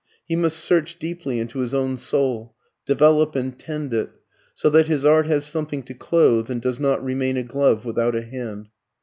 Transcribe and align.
He 0.25 0.35
must 0.35 0.57
search 0.57 0.97
deeply 0.97 1.37
into 1.39 1.59
his 1.59 1.75
own 1.75 1.95
soul, 1.99 2.55
develop 2.87 3.35
and 3.35 3.55
tend 3.59 3.93
it, 3.93 4.09
so 4.55 4.67
that 4.71 4.87
his 4.87 5.05
art 5.05 5.27
has 5.27 5.45
something 5.45 5.83
to 5.83 5.93
clothe, 5.93 6.49
and 6.49 6.59
does 6.59 6.79
not 6.79 7.05
remain 7.05 7.37
a 7.37 7.43
glove 7.43 7.85
without 7.85 8.15
a 8.15 8.23
hand. 8.23 8.69